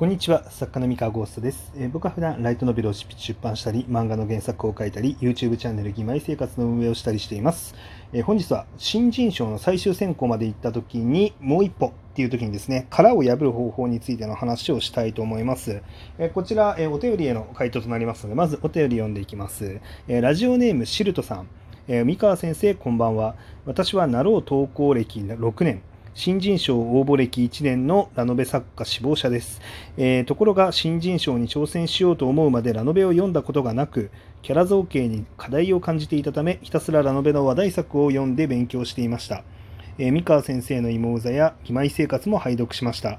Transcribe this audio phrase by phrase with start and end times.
[0.00, 1.74] こんにちは、作家の三河ゴーストです。
[1.76, 7.74] えー、僕は普段ライトノベルを出版したり、漫画の原作を書いたり、YouTube チャンネル義妹生活の運営をしたりしています。
[8.14, 15.82] えー、本日は新人賞の最終選考まで行った時に、もう一歩っていう時にですね、殻を破る方法についての話をしたいと思います。
[16.16, 19.80] えー、こちら、えお便りへの回答となりますので、まずお便り読んでいきます。
[20.08, 21.46] えラジオネームシルトさん。
[21.88, 23.34] え三河先生、こんばんは。
[23.66, 25.82] 私はなろう投稿歴6年。
[26.22, 29.62] 新人賞応募歴1年のラノベ作家志望者です、
[29.96, 34.10] えー、ところが新人賞に挑戦しようと思うまでラノベを読んだことがなく
[34.42, 39.44] キャラ造形に課題を感じていたためひたすらラノベの話題作を読んで勉強していました、
[39.96, 43.18] えー、三河先生の妹座や義妹生活も拝読しました、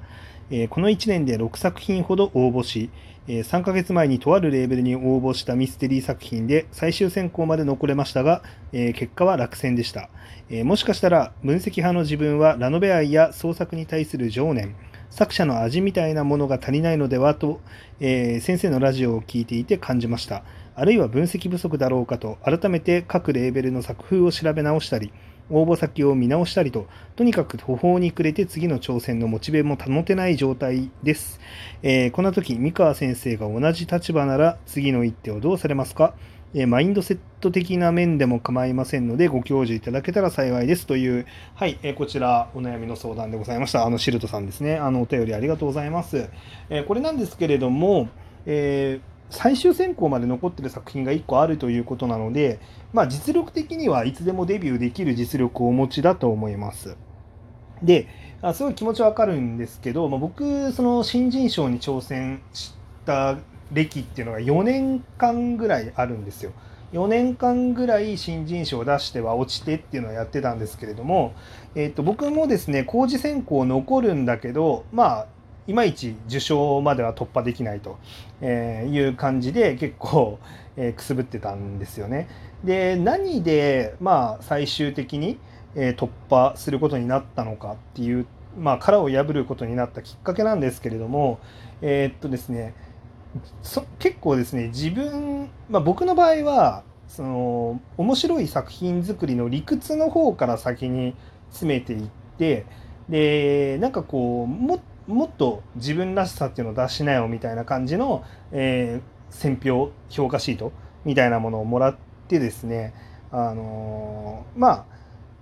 [0.51, 2.91] えー、この1年で6作品ほど応募し
[3.27, 8.41] え3ヶ月前にとあるレーベルに応募したミステリー作品で最終選考まで残れましたが、
[8.73, 10.09] え結果は落選でした。
[10.49, 14.75] えもしかしたら分析派の自分はラノベ愛や創作に対する情念、
[15.11, 17.61] 作者の味みたいなものが足りないのではと、
[17.99, 20.43] え、先生のラジオを聞いていて感じました。
[20.73, 25.13] あるいは分析不足だろうかと、改めて各レーベルの作風を調べ直したり、
[25.49, 31.39] 応募先を見直したりと、とにかく途方に暮れて次の挑戦のモチベも保てない状態です。
[31.83, 36.13] えー、こんな時、三河先生が同じ立場なら次の一手をどうされますか？
[36.53, 43.85] えマインドセット的な面でも構いませんので、ご教授いただけたら幸いですという、はい、えこちらお悩みの相談でございました。
[43.85, 44.75] あの、シルトさんですね。
[44.75, 46.29] あの、お便りありがとうございます。
[46.69, 48.09] えこれなんですけれども、
[48.45, 52.59] えー最終選考まで残ってる作品が1個あるということなので、
[52.93, 56.97] まあ、実力的にはいつでもデビューできる実力をお持ちだと思います。
[57.81, 58.07] で、
[58.41, 62.73] あすごい気持ちわかるんですけど、まあ、僕、その新人賞に挑戦し
[63.05, 63.37] た
[63.71, 66.51] 歴っていうのが4年間ぐらいあるんですよ。
[66.91, 71.33] 4年間ぐらい新人賞を出しては落ちてっていうのをやってたんですけれども、
[71.73, 75.27] えー、と僕もですね、工事選考残るんだけど、まあ、
[75.71, 77.97] いまいち受賞までは突破できないと
[78.43, 80.39] いう感じで結構、
[80.77, 82.29] えくすぶってたんですよね。
[82.63, 85.39] で何でまあ最終的に、
[85.75, 88.25] え突破することになったのかっていう、
[88.59, 91.39] まあ、殻を破ることになったきっかけなんですけれども
[91.81, 92.73] えー、っとですね
[93.97, 101.15] 結構ですね自分、まあ、僕の場合はその面白い作品作りの理屈の方から先に
[101.51, 102.65] 詰めていって
[103.07, 104.79] でなんかこうもっ
[105.11, 110.71] もっと自分らしさっていうのを出しなよみたいな感じの、えー、選評評価シート
[111.05, 111.95] みたいなものをもらっ
[112.27, 112.93] てですね
[113.31, 114.85] あのー、まあ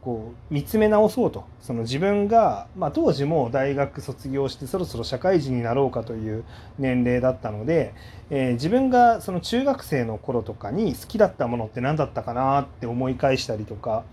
[0.02, 1.46] こう見つめ直そうと。
[1.60, 6.46] その自分が、まあ、当時も大学卒業してそろそろ社会人になろうかという
[6.78, 7.94] 年齢だったので、
[8.30, 14.04] えー、自分がその中学生の頃とかに好きだったものって何だったかなって思い返したりとか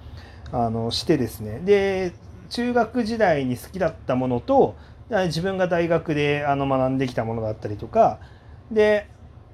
[0.53, 1.61] あのしてですね。
[1.65, 2.12] で
[2.50, 4.77] 中学時代に好きだったものと
[5.09, 8.19] 自分が大学であの学んできたものだったりとか
[8.71, 9.09] で、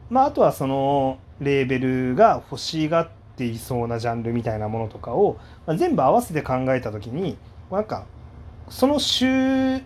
[0.08, 7.36] まあ、あとはそのレーベルが欲しがっていそうなジャンルみたいなものとかを、まあ、全部合わせて考えた時に
[7.70, 8.06] なんか
[8.68, 9.82] その集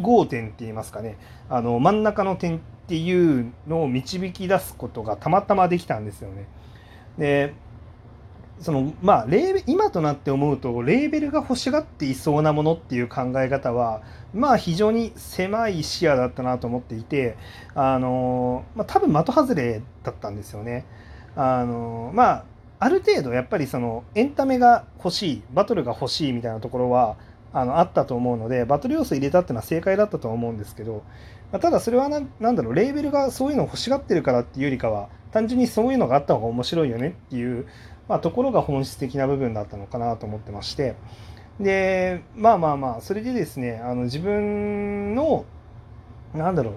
[0.00, 1.16] 合点って言いますかね
[1.48, 6.46] あの真ん中の点っていうのを導き出すことがたまたまできたんですよね。
[7.18, 7.54] で
[8.60, 14.02] そのまあレーベ今となって思うとレーベルが欲しがっていそうなものっていう考え方は
[14.34, 17.36] まあ非常に狭い視野だったなと思っていて
[17.74, 20.84] あの、まあ、多分的外れだったんですよね。
[21.34, 22.44] あのまあ
[22.78, 27.16] ある程度やっぱりそのエンタメが欲しいバトルが欲しいみたいなところは
[27.58, 31.04] あのあったと思うのでバトル要素入れたっていうのは正解だったと思うんですけど、
[31.52, 37.66] まあ、ただそれは何だろうレーベルがそういうのを欲しがってるからっていうよりかは単純にそういうのがあった方が面白いよねっていう
[38.08, 40.94] まあ、ところが本質的な部分だったのかなと思ってまして。
[41.58, 45.46] でまあまあまあそれでですねあの自分の
[46.34, 46.74] なんだろう、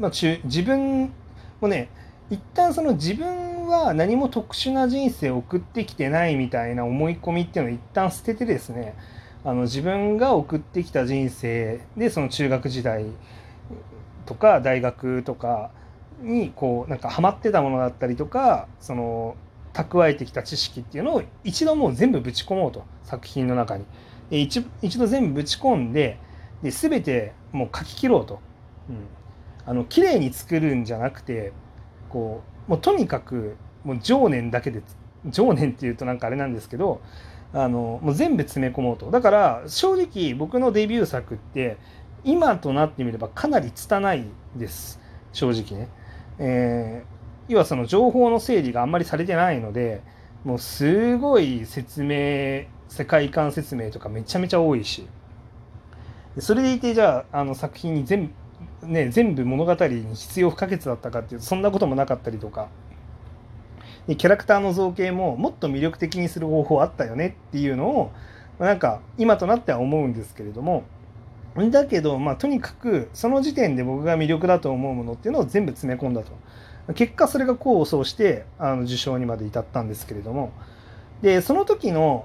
[0.00, 1.12] まあ、自分
[1.60, 1.90] もね
[2.30, 8.94] 一旦その自分は何も特殊な人生を送ってきてないみたいな思い込みっていうのを一旦捨ててですね
[9.44, 13.06] あの自分が送ってきた人生でその中学時代
[14.26, 15.70] とか大学とか
[16.20, 19.36] にこうなんかハマってたものだったりとかその
[19.72, 23.84] 蓄えてきた知識っていうのを一度もう全部ぶち込もうと作品の中に。
[24.30, 26.18] 一一度全部ぶち込んで
[26.62, 28.40] で全てもう書き切ろうと、
[28.88, 28.96] うん、
[29.66, 31.52] あの綺麗に作るんじゃなくて
[32.08, 34.82] こうもうとにかくもう情念だけで
[35.26, 37.02] 情念っていうとなんかあれなんですけど
[37.54, 39.10] あのもう全部詰め込もうと。
[39.10, 41.76] だから正直僕のデビュー作って
[42.24, 44.24] 今となってみればかなり拙い
[44.56, 45.00] です。
[45.32, 45.88] 正直ね。
[46.38, 47.12] えー
[47.48, 50.00] 要はその情報の整理があんまりされてないので
[50.44, 55.06] もうすごい説明世界観説明とかめちゃめちゃ多いし。
[56.38, 58.32] それでいてじゃああの作品に全
[58.82, 62.68] ね、全部物語に必要不可欠だったかっていうとそんなこともなかったりとか。
[64.08, 68.12] キャラクターの造形ももっと魅力的にする方法あったよねっていうのを
[68.58, 70.84] なんか今となっては思うんですけれども。
[71.70, 76.32] だけど、まあ、とにかくその時点で僕が魅力だと思うものっていうのを全部詰め込んだと。
[76.94, 80.52] 結果それが功を奏してあの受賞にまで至ったんですけれども。
[81.20, 82.24] でその時の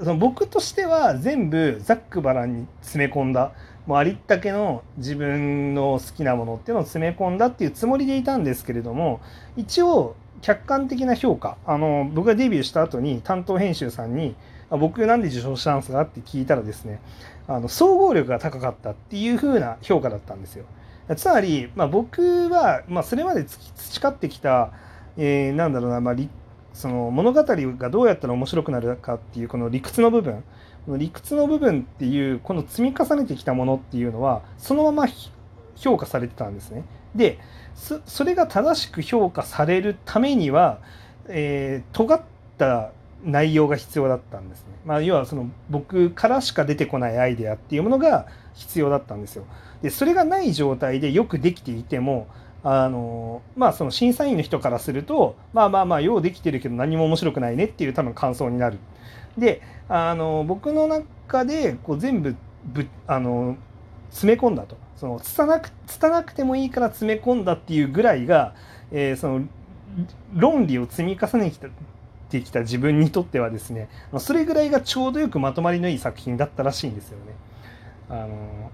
[0.00, 3.52] その僕としては全部ざっくばらんに詰め込んだ。
[3.86, 9.20] もうありったけの自分の好きなものっていうのを詰め込んだっていうつもりでいたんですけれども
[9.56, 14.34] 一応客観的な評価あの僕がデビューした後に担当編集さんに
[14.70, 17.00] 「僕なんで受賞したんですか?」って聞いたらですね
[17.46, 20.64] あの総合力が高かったっていう風な評価だったんですよ。
[21.16, 24.72] つまり、まあ、僕は、まあ、それまで培ってきた、
[25.16, 26.14] えー、なんだろうな、まあ、
[26.74, 30.44] その物語がどうやったら面白くなるかっていうこの理屈の部分
[30.84, 35.06] この理屈の部分っていうこの積み重ねてきたものっていうのはそのまま
[35.76, 36.84] 評価されてたんですね。
[37.14, 37.38] で
[38.06, 40.78] それが正しく評価されるためには、
[41.28, 42.22] えー、尖っ
[42.58, 42.90] た
[43.24, 44.66] 内容が必要だったんですね。
[44.84, 49.44] まあ、要はその僕からしか出てこないアイデアっていうものが必要だったんですよ。
[49.82, 52.26] でそれがない状態でよくできていても
[52.64, 58.78] あのまあその審査員の人からするとまあまあまあようできてるけど何も面白くないねっていう多分感想になる。
[59.36, 62.34] であの僕の中でこう全部
[62.64, 63.56] ぶあの
[64.10, 68.54] 詰め込んだとそのつたなくつなくてもいいから詰め込んだっていうぐらいが、
[68.90, 69.46] えー、その
[70.34, 71.52] 論理を積み重ね
[72.30, 73.88] てきた自分にとってはですね
[74.18, 77.34] それぐらいがちょうどよくまとまりのいい作品だったらしいんですよね。
[78.10, 78.70] あの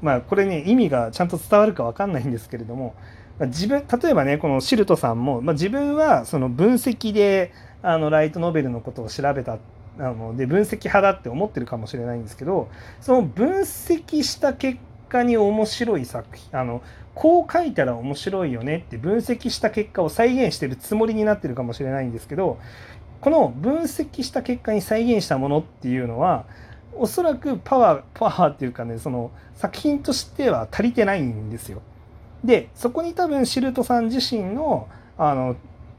[0.00, 2.94] まあこれね意味がちゃんと伝わるか分かんないんですけれども
[3.40, 7.52] 自分例えばねこのシルトさんも、まあ、自分はその分析で
[7.82, 9.58] あのライトノベルのことを調べた
[9.98, 12.68] あので分析派だって思ってるかもしれないんですけど
[13.00, 14.78] その分析した結
[15.08, 16.82] 果に面白い作品あの
[17.14, 22.58] こう書いたら面白いよねって分析した結果を再現してるつもりになってるかもしれないんですけど
[23.20, 26.44] この分析した結果に再現したものっていうのは
[26.94, 31.82] おそらくパワーパワーっていうかねその作品としては足りてないんですよ。
[32.44, 35.56] でそこに多分シルトさん自身のあの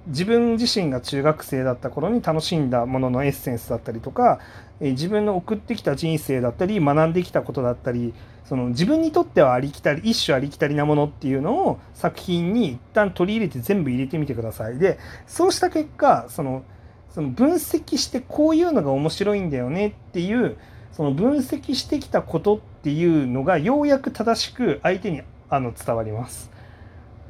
[0.08, 4.40] 自分自身が中学生だった頃に楽しんだもののエッセンスだったりとか
[4.82, 8.14] え自分の送ってきた人生だったり学んできたことだったり
[8.44, 14.78] その自分にとってはありきたり一種ありきたりなものっていうのを作品に一旦取り入れて全部入れてみてください。
[14.78, 16.64] でそうした結果その
[17.10, 20.58] その分析してこういうのが面白いんだよねっていう
[20.92, 26.52] その分析してきたことっていうのがようやく正しく相手にあの伝わります。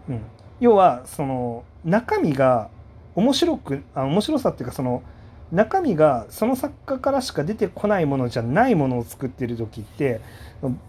[0.09, 0.21] うん、
[0.59, 2.69] 要はその中身が
[3.15, 5.03] 面白くあ面白さっていうかその
[5.51, 10.19] 中身がその作家からしか出てこないものじゃないものを作ってる時って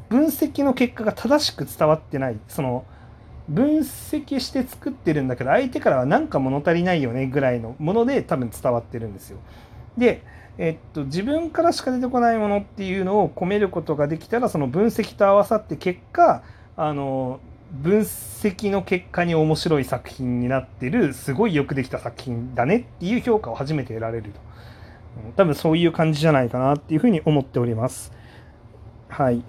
[0.08, 2.86] 分析の結果が正しく伝わってないその
[3.48, 9.38] 分析して作ってるんだけど相手からは何か物足りないよねぐらいのもので多分伝わってるんですよ。
[9.98, 10.22] で、
[10.56, 16.42] えっと、自分からしか出てこないものっていうのを込めることができたらその分析と合わさって結果
[16.76, 17.38] あの
[17.72, 24.40] 分析の結果に面白い作品になってるすごいよくできた作品だねっていう評価を初めて得られると。
[25.36, 28.12] 多分そういう感じじゃないかなっていうふうに思っております。
[29.08, 29.42] はい。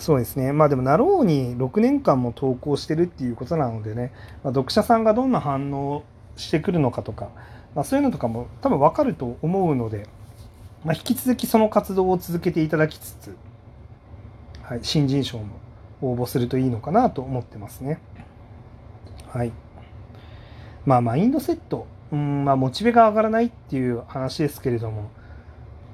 [0.00, 0.52] そうですね。
[0.52, 4.12] まあでもなろうに6年間も投稿してるっていうことなのでね、
[4.44, 6.04] まあ、読者さんがどんな反応
[6.36, 7.30] してくるのかとか、
[7.74, 10.06] まあ、そういうのとかも多分わかると思うので、
[10.84, 13.36] まあ、引き続きその活動を続けていただきつつ、
[14.62, 15.46] はい、新人賞も
[16.00, 18.00] 応募するといいのかなと思ってますね。
[19.28, 19.52] はい。
[20.86, 25.10] まあ、マインドセット、うん、まあ、モチベが上がらないっていう話ですけれども、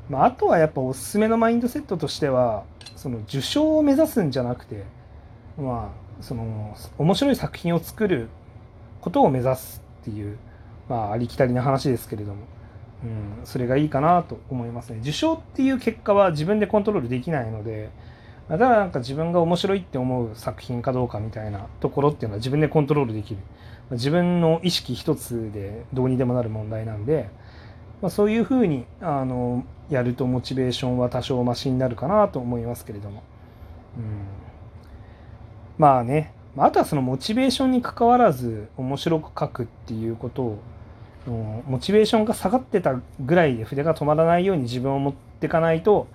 [0.09, 2.65] まあ、あとはやっぱおすすめのマインドセットとしては、
[2.97, 4.85] その受賞を目指すんじゃなくて、
[5.59, 8.29] まあ、その面白い作品を作る
[9.01, 10.39] ことを目指すっていう、
[10.89, 12.43] まあ、ありきたりな話ですけれども、
[13.03, 13.07] う
[13.43, 15.01] ん、それがいいかなと思いますね。
[15.01, 17.91] 受賞っていう結果は自分でコントロールできないので、
[18.49, 23.41] だからなんか自分が面白いって思う作品かどうかみたいなところっていうのは自分でコントロールできる。
[23.91, 27.29] 自分の意識一つでどうにでもなる問題なんで、
[28.01, 33.23] まあ、そういうふうにあのやるとモチベーションは多少マシになるかなと思いますけれども。
[33.97, 34.03] うん、
[35.79, 40.59] まあね、あとはそのモチベーションにかかわらず面白く書くっていうことを
[41.67, 46.07] モチベーションが下がってたぐらいで筆が止まらないように自分を持っていかないと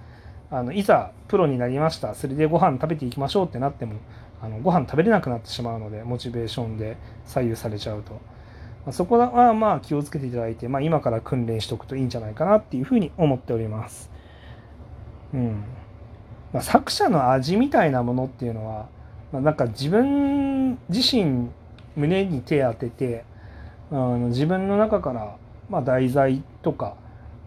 [0.52, 2.16] あのいざプロになりました。
[2.16, 3.96] それでご飯食べていきましょうってなっても
[4.42, 8.20] あのご飯食べれなくなってしまうのでモチベーションで左右されちゃうと、ま
[8.88, 14.10] あ、そこはまあ気をつけていただいて、まあ、今から訓練しておくといいんじゃないかなっていうふうに思っております。
[15.34, 15.64] うん。
[16.54, 18.88] まあ、作者の味みたいなものっていうのは、
[19.32, 21.50] まあ、なんか自分自身
[21.96, 23.26] 胸に手当てて
[23.92, 25.36] あの自分の中から、
[25.70, 26.96] まあ、題材とか、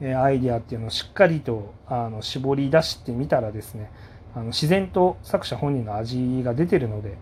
[0.02, 3.90] アイデアっていうのをしっかりとあの絞り出してみたらですね
[4.34, 7.18] あの自然と作者本人の味が出てるので、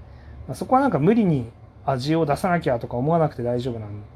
[0.55, 1.51] そこはなんか無理に
[1.85, 4.07] 味を出さなきゃとか思わなくて大丈夫なんで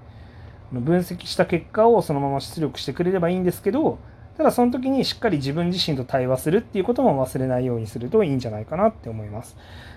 [0.80, 3.98] 分析した結果をそのまま出力してくれればいいんですけど
[4.36, 9.56] ただその時にしっかり自分自身と対話するっていうことも忘れないようにするといいんじゃないかなって思います。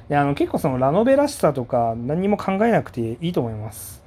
[0.09, 4.03] であの結構そのラノベらしさとか何も考えなくていいと思います。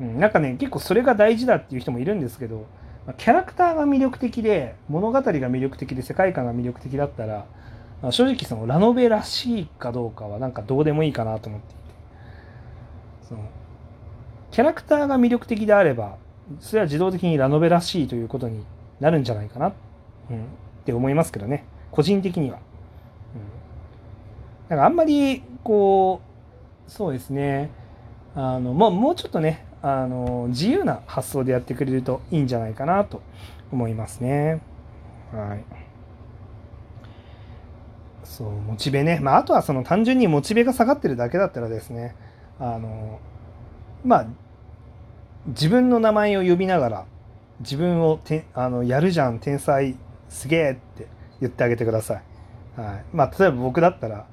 [0.00, 2.66] うん、なんかね結構それが大事だっていう人もいるんですけど
[3.16, 7.46] キャラクターが魅力的で物語が魅力的で世界観が魅力的だったら
[8.10, 11.78] 正直そのラノベらしいかどうかはなんかどうでもいいかなと思っていて。
[13.28, 13.40] その
[14.50, 16.16] キャラクターが魅力的であれば
[16.60, 18.64] それは自動的にラノベらしいということに
[19.00, 19.72] なるんじゃないかな、
[20.30, 20.46] うん、っ
[20.84, 21.64] て思いますけどね。
[21.90, 22.58] 個人的には。
[24.70, 26.20] うん、なんかあんまりこ
[26.86, 27.70] うそうですね。
[28.34, 33.22] あのもうもうちょっとねあの自由な発想でやってくれるといいんじゃないかなと
[33.70, 34.60] 思いますね。
[35.32, 35.64] はい。
[38.24, 39.20] そう、モチベね。
[39.20, 42.14] まあ、あとはその単純にモチベが下がってるだけだったらですね、
[42.60, 43.20] あの、
[44.04, 44.26] まあ、
[45.46, 47.06] 自分の名前を呼びながら、
[47.60, 49.96] 自分をてあのやるじゃん、天才、
[50.28, 51.06] すげえって
[51.40, 52.20] 言ってあげてくださ
[52.76, 52.80] い。
[52.80, 53.04] はい。
[53.12, 54.26] まあ、例えば僕だったら、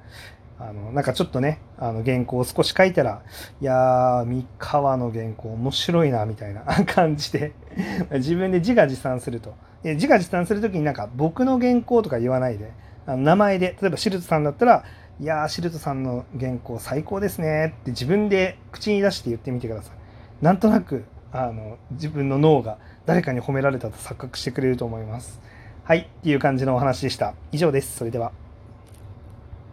[0.58, 3.22] あの、なんかちょっとね、あの、原稿を少し書いたら、
[3.60, 7.52] いやー、三河の原稿面白いな、みたいな 感じで
[8.12, 9.54] 自分で自画自賛すると。
[9.84, 12.72] 自画自賛するときになんか、僕の原稿とか言わないで、
[13.06, 14.84] あの名前で、例えばシルトさんだったら、
[15.20, 20.44] いやー、シルトさんの原稿最高ですねって自分で口に出して言ってみてください。
[20.44, 25.40] なんとなく、あの、自分の脳が誰かに褒められたと錯覚してくれると思います。
[25.84, 27.34] はい、っていう感じのお話でした。
[27.52, 27.96] 以上です。
[27.96, 28.45] それでは。